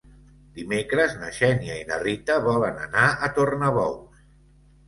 Dimecres 0.59 1.11
na 1.19 1.29
Xènia 1.39 1.75
i 1.81 1.85
na 1.91 1.99
Rita 2.05 2.39
volen 2.47 2.81
anar 2.87 3.07
a 3.29 3.31
Tornabous. 3.39 4.27